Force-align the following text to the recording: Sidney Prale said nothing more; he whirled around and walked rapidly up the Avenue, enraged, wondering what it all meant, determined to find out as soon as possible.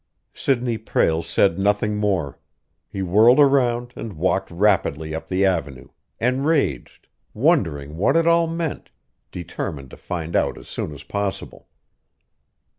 Sidney 0.33 0.79
Prale 0.79 1.21
said 1.21 1.59
nothing 1.59 1.95
more; 1.97 2.39
he 2.89 3.03
whirled 3.03 3.39
around 3.39 3.93
and 3.95 4.13
walked 4.13 4.49
rapidly 4.49 5.13
up 5.13 5.27
the 5.27 5.45
Avenue, 5.45 5.89
enraged, 6.19 7.07
wondering 7.35 7.97
what 7.97 8.17
it 8.17 8.25
all 8.25 8.47
meant, 8.47 8.89
determined 9.31 9.91
to 9.91 9.97
find 9.97 10.35
out 10.35 10.57
as 10.57 10.67
soon 10.67 10.91
as 10.91 11.03
possible. 11.03 11.67